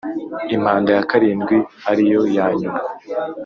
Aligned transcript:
Impanda 0.55 0.89
ya 0.97 1.03
karindwi 1.09 1.57
ariyo 1.91 2.21
yanyuma 2.37 2.79